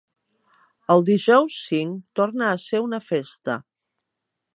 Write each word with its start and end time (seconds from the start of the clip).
El 0.93 1.03
dijous 1.09 1.57
cinc 1.65 1.99
torna 2.21 2.47
a 2.55 2.59
ser 2.63 2.81
una 2.87 3.01
festa. 3.11 3.59